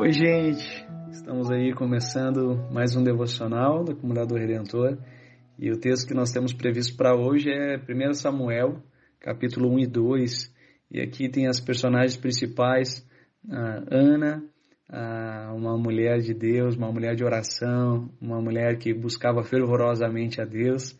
[0.00, 0.86] Oi, gente!
[1.10, 4.96] Estamos aí começando mais um devocional da Comunidade do Redentor
[5.58, 8.80] e o texto que nós temos previsto para hoje é 1 Samuel,
[9.18, 10.54] capítulo 1 e 2.
[10.92, 13.04] E aqui tem as personagens principais:
[13.90, 14.40] Ana,
[15.56, 20.96] uma mulher de Deus, uma mulher de oração, uma mulher que buscava fervorosamente a Deus.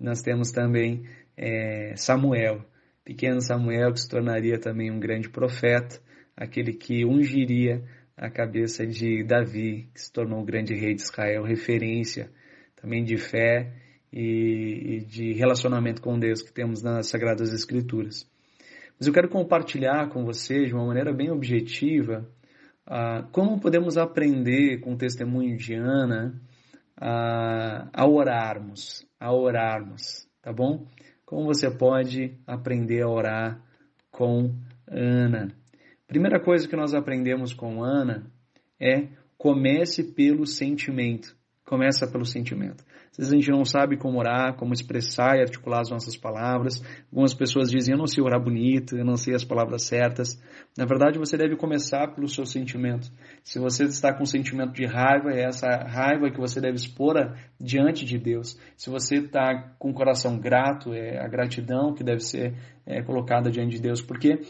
[0.00, 1.04] E nós temos também
[1.36, 2.64] é, Samuel,
[3.04, 6.00] pequeno Samuel que se tornaria também um grande profeta,
[6.36, 7.84] aquele que ungiria
[8.20, 12.30] a cabeça de Davi, que se tornou o grande rei de Israel, referência
[12.76, 13.72] também de fé
[14.12, 18.30] e, e de relacionamento com Deus que temos nas Sagradas Escrituras.
[18.98, 22.28] Mas eu quero compartilhar com vocês, de uma maneira bem objetiva,
[23.32, 26.38] como podemos aprender com o testemunho de Ana
[27.00, 30.86] uh, a orarmos, a orarmos, tá bom?
[31.24, 33.62] Como você pode aprender a orar
[34.10, 34.54] com
[34.86, 35.54] Ana.
[36.10, 38.26] Primeira coisa que nós aprendemos com Ana
[38.80, 41.36] é comece pelo sentimento.
[41.64, 42.82] Começa pelo sentimento.
[43.12, 46.82] Às vezes a gente não sabe como orar, como expressar e articular as nossas palavras.
[47.12, 50.36] Algumas pessoas dizem, eu não sei orar bonito, eu não sei as palavras certas.
[50.76, 53.08] Na verdade, você deve começar pelo seu sentimento.
[53.44, 57.14] Se você está com um sentimento de raiva, é essa raiva que você deve expor
[57.60, 58.58] diante de Deus.
[58.76, 63.48] Se você está com o coração grato, é a gratidão que deve ser é, colocada
[63.48, 64.02] diante de Deus.
[64.02, 64.40] Porque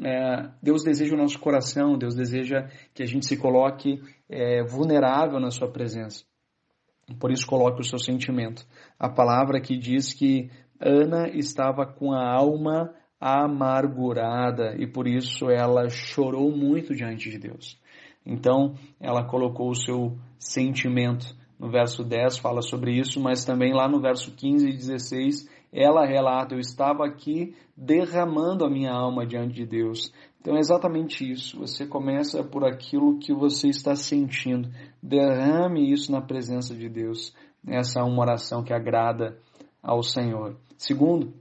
[0.00, 5.40] é, Deus deseja o nosso coração, Deus deseja que a gente se coloque é, vulnerável
[5.40, 6.24] na sua presença.
[7.18, 8.66] Por isso coloque o seu sentimento.
[8.98, 15.88] A palavra que diz que Ana estava com a alma amargurada e por isso ela
[15.88, 17.80] chorou muito diante de Deus.
[18.24, 21.36] Então ela colocou o seu sentimento.
[21.58, 26.06] No verso 10 fala sobre isso, mas também lá no verso 15 e 16 ela
[26.06, 30.12] relata: Eu estava aqui derramando a minha alma diante de Deus.
[30.40, 31.58] Então é exatamente isso.
[31.58, 34.70] Você começa por aquilo que você está sentindo.
[35.02, 37.34] Derrame isso na presença de Deus.
[37.66, 39.38] Essa é uma oração que agrada
[39.82, 40.56] ao Senhor.
[40.76, 41.34] Segundo,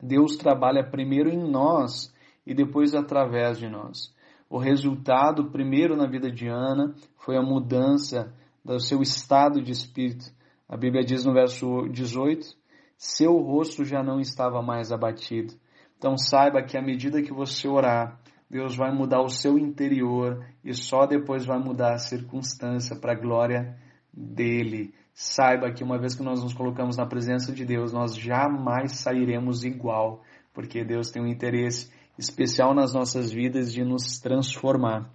[0.00, 2.14] Deus trabalha primeiro em nós
[2.46, 4.14] e depois através de nós.
[4.48, 8.32] O resultado, primeiro na vida de Ana, foi a mudança
[8.64, 10.26] do seu estado de espírito.
[10.68, 12.46] A Bíblia diz no verso 18
[12.96, 15.54] seu rosto já não estava mais abatido.
[15.98, 20.72] Então saiba que à medida que você orar, Deus vai mudar o seu interior e
[20.72, 23.76] só depois vai mudar a circunstância para a glória
[24.12, 24.94] dele.
[25.12, 29.64] Saiba que uma vez que nós nos colocamos na presença de Deus, nós jamais sairemos
[29.64, 35.10] igual, porque Deus tem um interesse especial nas nossas vidas de nos transformar.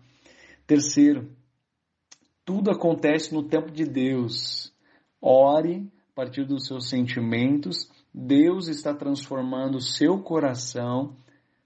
[0.68, 1.32] Terceiro,
[2.44, 4.74] tudo acontece no tempo de Deus.
[5.22, 11.16] Ore a partir dos seus sentimentos, Deus está transformando o seu coração,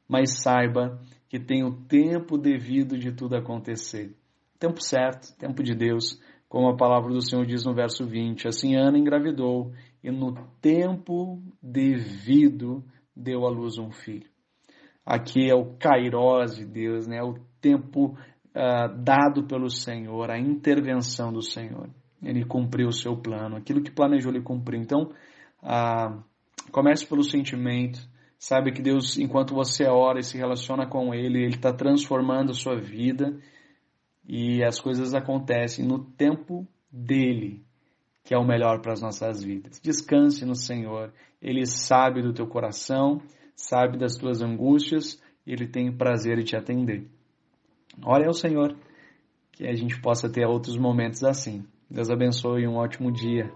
[0.08, 4.16] mas saiba que tem o tempo devido de tudo acontecer.
[4.60, 8.48] Tempo certo, tempo de Deus, como a palavra do Senhor diz no verso 20.
[8.48, 9.74] Assim Ana engravidou
[10.04, 12.84] e no tempo devido
[13.16, 14.30] deu à luz um filho.
[15.04, 17.22] Aqui é o kairós de Deus, né?
[17.24, 21.90] o tempo uh, dado pelo Senhor, a intervenção do Senhor
[22.26, 24.80] ele cumpriu o seu plano, aquilo que planejou ele cumprir.
[24.80, 25.12] Então,
[25.62, 26.22] ah,
[26.72, 28.00] comece pelo sentimento,
[28.38, 32.54] sabe que Deus, enquanto você ora e se relaciona com Ele, Ele está transformando a
[32.54, 33.38] sua vida
[34.28, 37.64] e as coisas acontecem no tempo dele,
[38.24, 39.80] que é o melhor para as nossas vidas.
[39.80, 43.22] Descanse no Senhor, Ele sabe do teu coração,
[43.56, 47.08] sabe das tuas angústias Ele tem prazer em te atender.
[48.04, 48.76] Ore ao Senhor,
[49.52, 51.66] que a gente possa ter outros momentos assim.
[51.90, 53.52] Deus abençoe e um ótimo dia.